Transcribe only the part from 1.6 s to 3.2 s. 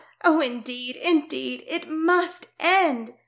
it must end